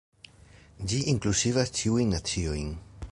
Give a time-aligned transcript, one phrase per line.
[0.93, 2.77] Ĝi inkluzivas ĉiujn naciojn.